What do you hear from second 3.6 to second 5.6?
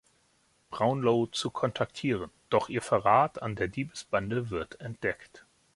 Diebesbande wird entdeckt.